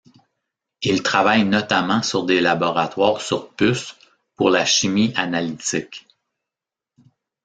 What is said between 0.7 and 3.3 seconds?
Il travaille notamment sur des laboratoires